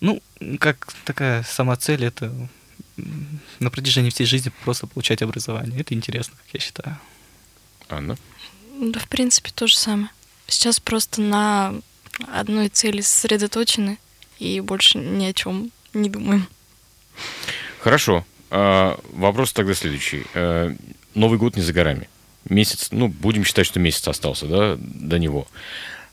[0.02, 0.22] Ну,
[0.60, 2.34] как такая сама цель, это
[3.60, 5.80] на протяжении всей жизни просто получать образование.
[5.80, 6.98] Это интересно, как я считаю.
[7.90, 8.18] Анна?
[8.80, 10.10] Да, в принципе, то же самое.
[10.48, 11.76] Сейчас просто на
[12.32, 13.98] одной цели сосредоточены
[14.40, 16.48] и больше ни о чем не думаем.
[17.80, 18.26] Хорошо.
[18.52, 20.26] А, вопрос тогда следующий.
[20.34, 20.76] Э,
[21.14, 22.10] Новый год не за горами.
[22.50, 25.48] Месяц, ну, будем считать, что месяц остался, да, до него.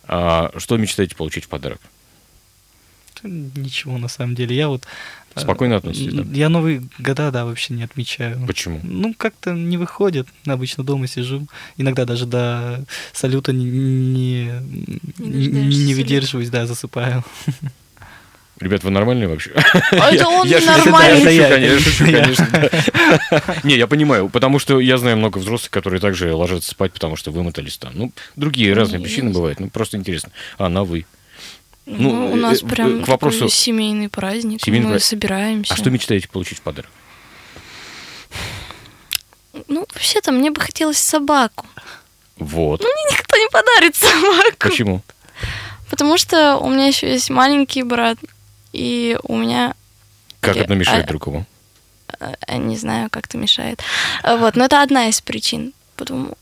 [0.05, 1.81] А, что мечтаете получить в подарок?
[3.23, 4.57] Да Ничего, на самом деле.
[4.57, 4.85] Я вот...
[5.37, 6.25] э, Спокойно относитесь, да?
[6.33, 8.45] Я Новые года, да, вообще не отмечаю.
[8.47, 8.81] Почему?
[8.83, 10.27] Ну, как-то не выходит.
[10.47, 11.47] Обычно дома сижу.
[11.77, 14.53] Иногда даже до салюта не, не,
[15.19, 17.25] не, не выдерживаюсь, да, засыпаю.
[18.62, 19.51] Ребят, вы нормальные вообще?
[19.92, 21.35] А это он Я нормальный.
[21.35, 22.70] Я шучу, конечно.
[23.64, 27.31] Не, я понимаю, потому что я знаю много взрослых, которые также ложатся спать, потому что
[27.33, 27.92] вымотались там.
[27.94, 29.59] Ну, другие разные Не, причины бывают.
[29.59, 30.31] Ну, просто интересно.
[30.59, 31.07] А, на вы.
[31.87, 34.62] Ну, Ну, у нас э, прям к вопросу- семейный праздник.
[34.62, 35.09] Семейный мы праздник.
[35.09, 35.75] собираемся.
[35.75, 36.90] А что мечтаете получить в подарок?
[39.68, 41.66] Ну, вообще-то мне бы хотелось собаку.
[42.37, 42.81] Вот.
[42.81, 44.57] Никто не подарит собаку.
[44.59, 45.03] Почему?
[45.90, 48.16] Потому что у меня еще есть маленький брат,
[48.72, 49.74] и у меня,
[50.40, 51.46] Как одно мешает а- другому?
[52.20, 53.80] э, не знаю, как-то мешает.
[54.22, 55.72] А Вот, но это одна из причин.
[55.96, 56.35] Потом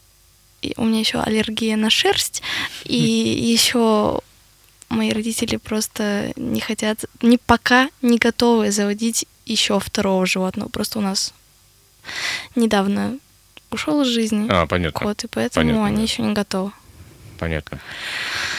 [0.77, 2.43] у меня еще аллергия на шерсть,
[2.85, 4.21] и еще
[4.89, 10.69] мои родители просто не хотят, не пока не готовы заводить еще второго животного.
[10.69, 11.33] Просто у нас
[12.57, 13.19] недавно
[13.71, 15.01] ушел из жизни А, понятно.
[15.01, 16.03] кот, и поэтому Понятно, они да.
[16.03, 16.73] еще не готовы.
[17.41, 17.79] Понятно.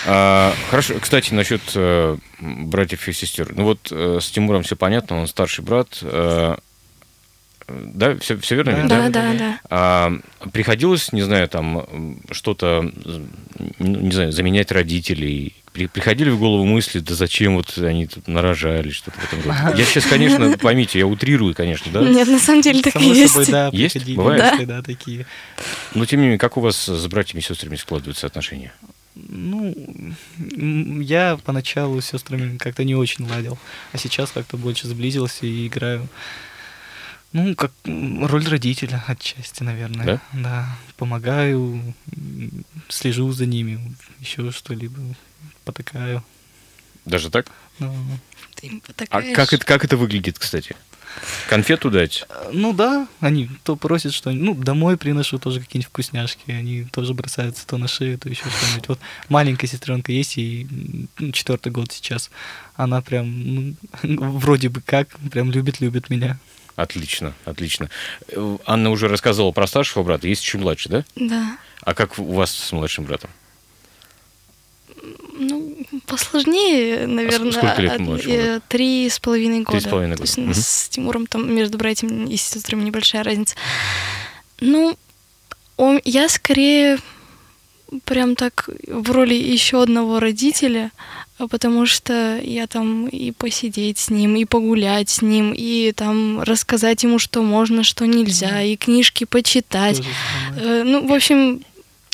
[0.07, 3.53] А, хорошо, кстати, насчет э, братьев и сестер.
[3.55, 5.99] Ну вот э, с Тимуром все понятно, он старший брат.
[6.01, 6.55] э,
[7.67, 8.87] да, все, все верно?
[8.87, 9.37] Да, Да, да, да, да.
[9.39, 9.59] да.
[9.69, 10.13] А,
[10.51, 12.91] приходилось, не знаю, там что-то,
[13.79, 15.55] не знаю, заменять родителей?
[15.73, 19.77] При- Приходили в голову мысли, да зачем вот они тут нарожали, что-то в этом роде?
[19.79, 22.01] Я сейчас, конечно, поймите, я утрирую, конечно, да?
[22.01, 23.31] Нет, на самом деле так и Само есть.
[23.33, 24.13] собой, да, Есть?
[24.15, 24.51] Бывает?
[24.51, 25.25] мысли, да, такие.
[25.95, 28.73] Но тем не менее, как у вас с братьями и сестрами складываются отношения?
[29.15, 29.73] Ну,
[31.01, 33.57] я поначалу с сестрами как-то не очень ладил,
[33.93, 36.07] а сейчас как-то больше сблизился и играю.
[37.33, 40.05] Ну, как роль родителя отчасти, наверное.
[40.05, 40.21] Да?
[40.33, 40.77] Да.
[40.97, 41.93] Помогаю,
[42.89, 44.99] слежу за ними, еще что-либо
[45.63, 46.23] потакаю.
[47.05, 47.47] Даже так?
[47.79, 47.95] Ну,
[48.55, 49.35] Ты им А потакаешь.
[49.35, 50.75] как это, как это выглядит, кстати?
[51.49, 52.25] Конфету дать?
[52.29, 56.51] э, ну да, они то просят что Ну, домой приношу тоже какие-нибудь вкусняшки.
[56.51, 58.87] Они тоже бросаются то на шею, то еще что-нибудь.
[58.87, 62.29] Вот маленькая сестренка есть, м, четвертый год сейчас.
[62.75, 63.75] Она прям, ну,
[64.39, 66.37] вроде бы как, прям любит-любит меня.
[66.81, 67.89] Отлично, отлично.
[68.29, 71.05] Э, Анна уже рассказывала про старшего брата, есть еще младший, да?
[71.15, 71.57] Да.
[71.81, 73.29] А как у вас с младшим братом?
[75.33, 77.51] Ну, посложнее, наверное.
[77.51, 79.79] сколько лет младшему э, Три с половиной года.
[79.79, 80.45] Три с половиной То есть года.
[80.45, 83.55] у нас с Тимуром там между братьями и сестрами небольшая разница.
[84.59, 84.97] Ну,
[85.77, 86.97] он, я скорее
[88.05, 90.91] прям так в роли еще одного родителя,
[91.30, 96.41] а потому что я там и посидеть с ним, и погулять с ним, и там
[96.41, 100.01] рассказать ему, что можно, что нельзя, и книжки почитать.
[100.57, 101.61] Э, Ну, в общем,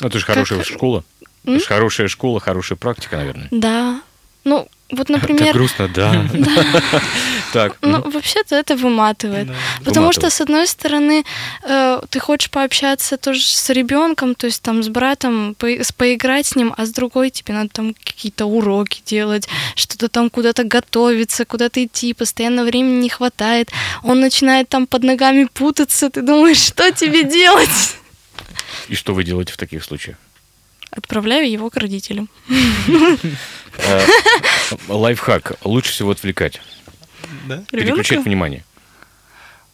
[0.00, 1.04] Ну, это же Как- хорошая школа.
[1.44, 1.54] М?
[1.54, 3.48] Это же хорошая школа, хорошая практика, наверное.
[3.50, 4.00] да.
[4.44, 6.26] Ну, вот, Так например, грустно, да.
[7.52, 9.48] Так, Ну, вообще-то это выматывает.
[9.84, 11.24] Потому что, с одной стороны,
[11.62, 15.54] э, ты хочешь пообщаться тоже с ребенком, то есть там с братом,
[15.96, 20.64] поиграть с ним, а с другой тебе надо там какие-то уроки делать, что-то там куда-то
[20.64, 23.70] готовиться, куда-то идти, постоянно времени не хватает.
[24.02, 27.96] Он начинает там под ногами путаться, ты думаешь, что тебе делать?
[28.88, 30.16] и что вы делаете в таких случаях?
[30.90, 32.28] Отправляю его к родителям.
[33.78, 34.06] Э,
[34.88, 35.58] Лайфхак.
[35.64, 36.60] Лучше всего отвлекать.
[37.46, 37.62] Да?
[37.70, 38.64] Переключать внимание.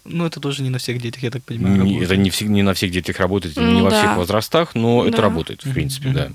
[0.05, 1.75] Ну, это тоже не на всех детях, я так понимаю.
[1.77, 2.03] Не- работает.
[2.11, 3.99] Это не, всег- не на всех детях работает, не Ну во да.
[4.03, 5.23] всех возрастах, но это Да.
[5.23, 6.31] работает, в принципе, да.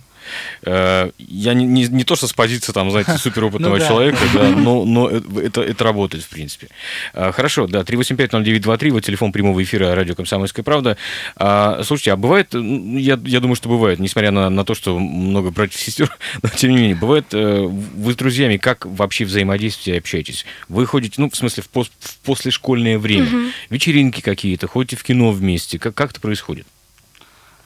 [0.64, 3.88] Э, Я не, не, не то, что с позиции, там, знаете, суперопытного Ну да.
[3.88, 6.68] человека, да, но, но это, это работает, в принципе.
[7.14, 10.98] А, Хорошо, да, 3850923, вот телефон прямого эфира радио «Комсомольская правда».
[11.36, 15.52] А, Слушайте, а бывает, я, я думаю, что бывает, несмотря на, на то, что много
[15.52, 19.96] братьев и сестер, но тем не менее, бывает, э, вы с друзьями как вообще взаимодействуете
[19.96, 20.46] и общаетесь?
[20.68, 25.32] Вы ходите, ну, в смысле, в, пос- в послешкольное время, вечеринки какие-то, ходите в кино
[25.32, 26.66] вместе, как, как это происходит?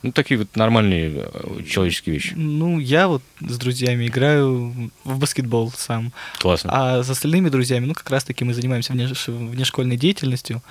[0.04, 2.34] Ну, такие вот нормальные э, человеческие вещи.
[2.36, 6.12] Ну, я вот с друзьями играю в баскетбол сам.
[6.40, 6.70] Классно.
[6.74, 10.62] А с остальными друзьями, ну, как раз-таки мы занимаемся внеш- внешкольной деятельностью.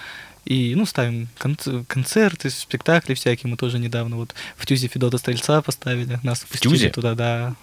[0.45, 3.51] И, ну, ставим конц- концерты, спектакли всякие.
[3.51, 6.19] Мы тоже недавно вот в Тюзе Федота Стрельца поставили.
[6.23, 6.91] Нас впустили Тюзе?
[6.91, 7.55] туда, да.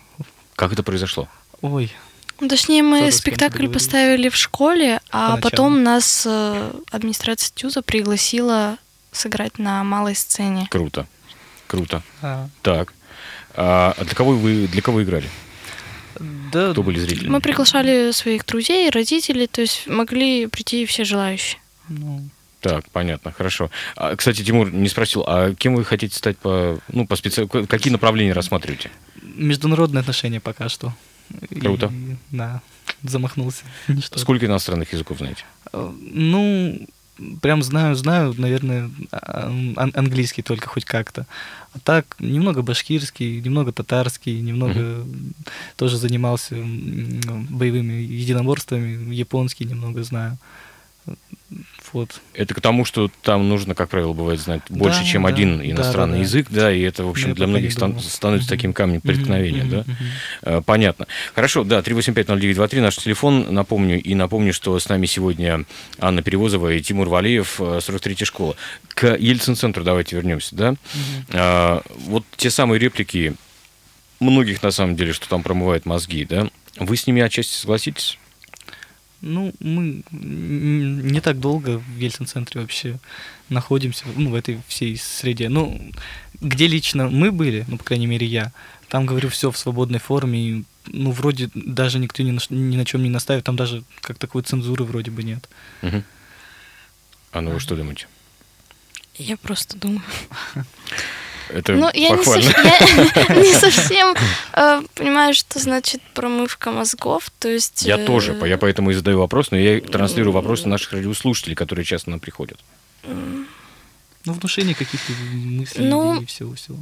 [0.56, 1.28] Как это произошло?
[1.62, 1.92] Ой,
[2.42, 5.42] Ну, Точнее, мы спектакль поставили в школе, а Поначалу.
[5.42, 8.78] потом нас э, администрация Тюза пригласила
[9.12, 10.68] сыграть на малой сцене.
[10.72, 11.06] Круто.
[11.70, 12.02] Круто.
[12.22, 12.94] А, Так.
[13.56, 15.30] А для кого вы для кого играли?
[16.52, 17.30] да, Кто были зрители?
[17.30, 21.60] Мы приглашали своих друзей, родителей, то есть могли прийти все желающие.
[21.88, 22.28] ну,
[22.62, 23.70] Так, понятно, хорошо.
[23.96, 27.48] А, кстати, Тимур не спросил, а кем вы хотите стать по, ну, по специ...
[27.48, 28.90] Какие направления рассматриваете?
[29.22, 30.94] международные отношения пока что.
[31.62, 31.86] Круто.
[31.94, 32.62] И, да,
[33.04, 33.64] замахнулся.
[34.16, 35.44] Сколько иностранных языков знаете?
[35.72, 36.86] Э, Ну,
[37.42, 41.26] прям знаю, знаю, наверное, а- ан- английский только хоть как-то.
[41.72, 45.06] А так, немного башкирский, немного татарский, немного
[45.76, 50.38] тоже занимался боевыми единоборствами, японский немного знаю.
[51.92, 52.22] Вот.
[52.34, 55.62] Это к тому, что там нужно, как правило, бывает знать больше, Да, чем да, один
[55.62, 56.24] иностранный да, да.
[56.24, 59.86] язык, да, и это, в общем, Я для многих стан- становится таким камнем преткновения, да?
[60.44, 61.08] Э, Понятно.
[61.34, 65.66] Хорошо, да, 3850923 наш телефон, напомню, и напомню, что с нами сегодня
[66.00, 68.56] Анна Перевозова и Тимур Валеев, э, 43-я школа.
[68.90, 70.76] К Ельцин-центру давайте вернемся, да?
[71.32, 73.34] А, Вот те самые реплики
[74.20, 76.50] многих, на самом деле, что там промывает мозги, да?
[76.78, 78.18] Вы с ними отчасти согласитесь?
[79.22, 83.00] Ну, мы не так долго в Ельцин-центре вообще
[83.50, 85.50] находимся, ну, в этой всей среде.
[85.50, 85.92] Ну,
[86.40, 88.52] где лично мы были, ну, по крайней мере, я,
[88.88, 92.86] там, говорю, все в свободной форме, и, ну, вроде даже никто ни на, ни на
[92.86, 95.50] чем не наставит, там даже как такой цензуры вроде бы нет.
[95.82, 96.04] Мгм.
[97.32, 98.08] Анна, вы что думаете?
[99.16, 100.04] Я просто думаю.
[101.50, 102.50] Это Ну, я не, похвально.
[103.42, 104.16] не совсем
[104.54, 107.30] э, понимаю, что значит промывка мозгов.
[107.40, 107.84] То есть.
[107.84, 111.86] Я э, тоже, я поэтому и задаю вопрос, но я транслирую вопросы наших радиослушателей, которые
[111.86, 112.60] часто нам приходят.
[113.04, 116.78] Ну, внушение каких-то мыслей Ну, и всего-всего.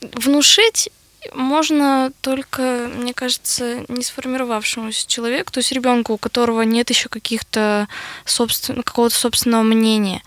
[0.00, 0.90] внушить
[1.32, 7.88] можно только, мне кажется, не сформировавшемуся человеку, то есть ребенку, у которого нет еще каких-то
[8.24, 8.82] собствен...
[8.82, 10.22] какого-то собственного мнения.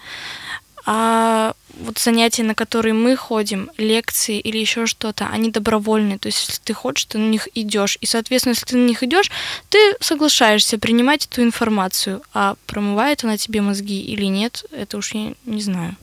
[0.89, 6.17] А вот занятия, на которые мы ходим, лекции или еще что-то, они добровольные.
[6.17, 7.97] То есть, если ты хочешь, ты на них идешь.
[7.99, 9.29] И, соответственно, если ты на них идешь,
[9.69, 12.21] ты соглашаешься принимать эту информацию.
[12.33, 15.97] А промывает она тебе мозги или нет, это уж я не знаю.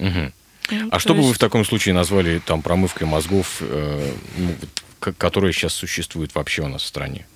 [0.00, 4.12] Ну, А то что бы вы есть- в таком случае назвали там промывкой мозгов, э,
[4.38, 7.26] ну, вот, к- которая сейчас существует вообще у нас в стране?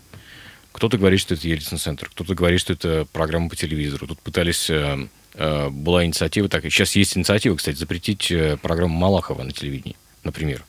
[0.73, 4.07] Кто-то говорит, что это Ельцин-центр, кто-то говорит, что это программа по телевизору.
[4.07, 5.09] Тут пытались, э,
[5.71, 10.65] была инициатива такая, сейчас есть инициатива, кстати, запретить э, программу Малахова на телевидении, например.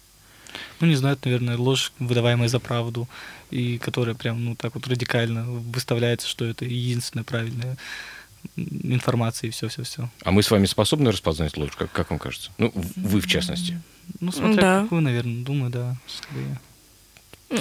[0.79, 3.07] Ну, не знаю, это, наверное, ложь, выдаваемая за правду,
[3.51, 7.77] и которая прям, ну, так вот радикально выставляется, что это единственная правильная
[8.55, 10.09] информация и все-все-все.
[10.23, 12.51] А мы с вами способны распознать ложь, как, как вам кажется?
[12.57, 13.81] Ну, вы в частности.
[14.19, 14.83] Ну, смотря Да.
[14.83, 15.97] какую, наверное, думаю, да.
[16.07, 16.59] скорее.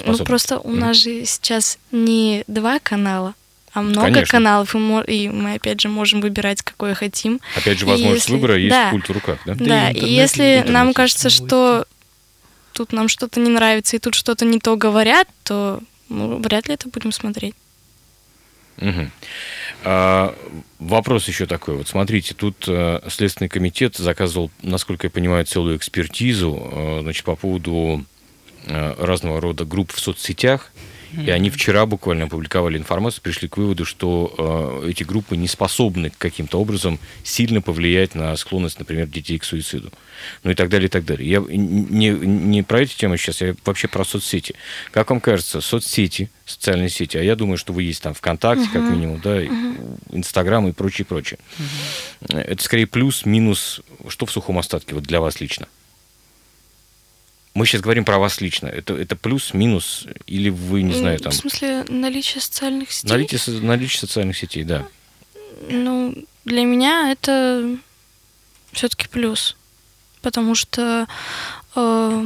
[0.05, 0.79] Ну, просто у Мгм.
[0.79, 3.33] нас же сейчас не два канала,
[3.81, 4.31] много Конечно.
[4.31, 7.39] каналов, и, мо- и мы, опять же, можем выбирать, какой хотим.
[7.55, 8.89] Опять же, возможность если- выбора есть да.
[8.91, 9.55] пульт в руках, да?
[9.55, 11.85] Да Да, и и интернет, если и интернет нам кажется, что
[12.73, 16.73] тут нам что-то не нравится, и тут что-то не то говорят, то мы вряд ли
[16.75, 17.53] это будем смотреть.
[18.77, 19.11] Мгм.
[19.83, 20.33] А,
[20.79, 21.75] вопрос еще такой.
[21.75, 27.35] Вот смотрите, тут э, Следственный комитет заказывал, насколько я понимаю, целую экспертизу э, значит, по
[27.35, 28.05] поводу
[28.65, 30.71] э, разного рода групп в соцсетях.
[31.17, 36.11] И они вчера буквально опубликовали информацию, пришли к выводу, что э, эти группы не способны
[36.17, 39.91] каким-то образом сильно повлиять на склонность, например, детей к суициду.
[40.43, 41.29] Ну и так далее, и так далее.
[41.29, 44.55] Я не, не про эти темы сейчас, я вообще про соцсети.
[44.91, 48.83] Как вам кажется, соцсети, социальные сети, а я думаю, что вы есть там ВКонтакте, как
[48.83, 49.49] минимум, да, и
[50.11, 51.39] Инстаграм и прочее, прочее.
[52.27, 55.67] Это скорее плюс, минус, что в сухом остатке вот для вас лично?
[57.53, 58.67] Мы сейчас говорим про вас лично.
[58.67, 61.31] Это, это плюс, минус, или вы, не знаю, там...
[61.31, 63.09] В смысле, наличие социальных сетей?
[63.09, 64.87] Наличие, наличие социальных сетей, да.
[65.67, 67.77] Ну, для меня это
[68.71, 69.55] все-таки плюс.
[70.21, 71.07] Потому что
[71.75, 72.25] э,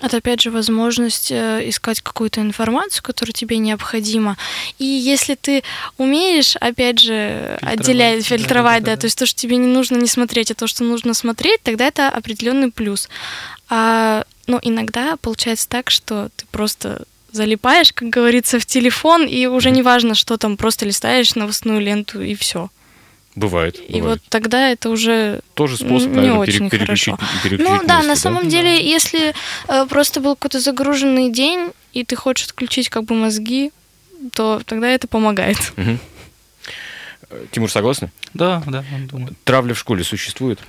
[0.00, 4.36] это, опять же, возможность э, искать какую-то информацию, которая тебе необходима.
[4.78, 5.62] И если ты
[5.96, 9.00] умеешь, опять же, Фильтровать, отделять, да, фильтровать, да, да-да-да.
[9.00, 11.86] то есть то, что тебе не нужно не смотреть, а то, что нужно смотреть, тогда
[11.86, 13.08] это определенный плюс.
[13.76, 19.70] А, но иногда получается так, что ты просто залипаешь, как говорится, в телефон, и уже
[19.72, 22.68] не важно, что там, просто листаешь новостную ленту, и все.
[23.34, 23.80] Бывает.
[23.88, 24.20] И бывает.
[24.20, 27.32] вот тогда это уже Тоже способ, не наверное, очень пере- переключить, хорошо.
[27.42, 28.50] переключить Ну да, мысли, на самом Да.
[28.50, 29.34] деле, если
[29.68, 33.72] э, просто был какой-то загруженный день, и ты хочешь отключить как бы мозги,
[34.34, 35.58] то тогда это помогает.
[35.76, 38.12] Э, Тимур, согласны?
[38.34, 39.32] Да, да, он думает.
[39.44, 40.60] Травля в школе существует?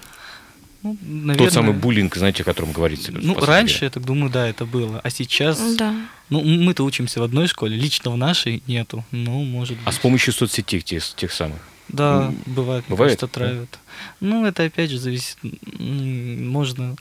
[0.85, 3.11] Ну, наверное, Тот самый буллинг, знаете, о котором говорится.
[3.11, 5.01] Ну, раньше, я так думаю, да, это было.
[5.03, 5.95] А сейчас, Да.
[6.29, 9.03] ну, мы-то учимся в одной школе, лично в нашей нету.
[9.09, 9.87] Ну, может быть.
[9.87, 11.57] А с помощью соцсетей тех, тех самых.
[11.87, 13.47] Да, М, бывает, бывает, просто да?
[13.47, 13.79] травят.
[14.19, 15.37] Ну, это опять же зависит,
[15.79, 16.95] можно...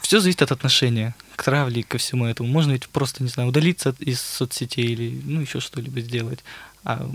[0.00, 2.48] Все зависит от отношения к травле и ко всему этому.
[2.48, 6.44] Можно ведь просто, не знаю, удалиться из соцсетей или, ну, еще что-либо сделать.
[6.84, 7.10] А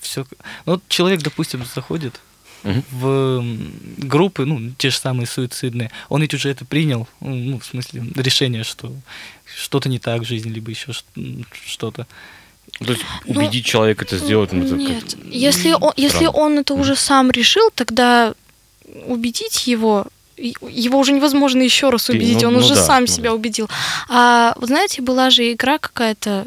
[0.00, 0.24] все...
[0.66, 2.20] Ну, вот человек, допустим, заходит
[2.90, 3.44] В
[3.98, 8.64] группы, ну, те же самые суицидные, он ведь уже это принял, ну, в смысле, решение,
[8.64, 8.92] что
[9.56, 10.92] что-то не так в жизни, либо еще
[11.66, 12.06] что-то.
[12.78, 16.58] То есть Ну, убедить человека это сделать, ну, это Нет, как- если он, если он
[16.58, 18.34] это уже сам решил, тогда
[19.06, 20.06] убедить его
[20.36, 23.30] его уже невозможно еще раз Ты- убедить, ну- он ну уже да, сам ну себя
[23.30, 23.34] да.
[23.36, 23.70] убедил.
[24.10, 26.46] А вот знаете, была же игра какая-то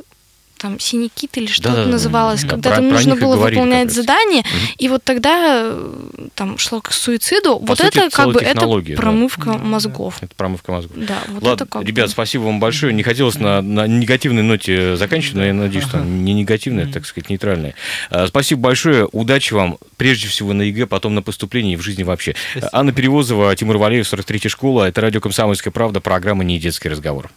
[0.60, 1.92] там синий кит или что-то Да-да-да.
[1.92, 4.60] называлось, Да, когда про- там про нужно было говорили выполнять задание, Мгм.
[4.78, 5.94] и вот тогда э,
[6.36, 7.58] там шло к суициду.
[7.60, 8.96] вот сути, это как бы это да.
[8.96, 9.58] промывка Да, да.
[9.60, 10.18] мозгов.
[10.22, 10.98] Это промывка мозгов.
[10.98, 12.12] Да, вот Ладно, это как ребят, бы.
[12.12, 12.94] спасибо вам большое.
[12.94, 17.30] Не хотелось на, на негативной ноте заканчивать, но я надеюсь, что не негативная, так сказать,
[17.30, 17.74] нейтральная.
[18.10, 19.08] А, Спасибо большое.
[19.12, 22.36] Удачи вам, прежде всего на ЕГЭ, потом на поступлении и в жизни вообще.
[22.52, 22.70] Спасибо.
[22.74, 24.84] Анна Перевозова, Тимур Валеев, 43-я школа.
[24.90, 27.30] Это радио «Комсомольская правда», программа «Не детский разговор».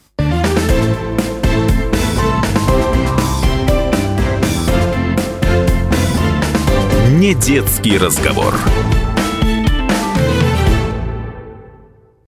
[7.23, 8.53] Не детский разговор.